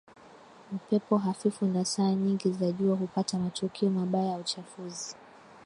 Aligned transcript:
upepo 0.75 1.17
hafifu 1.17 1.65
na 1.65 1.85
saa 1.85 2.11
nyingi 2.11 2.51
za 2.51 2.71
jua 2.71 2.95
hupata 2.95 3.37
matukio 3.39 3.89
mabaya 3.89 4.31
ya 4.31 4.37
uchafuzi 4.37 5.15